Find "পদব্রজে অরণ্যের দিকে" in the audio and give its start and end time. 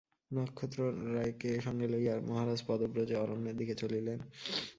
2.67-3.73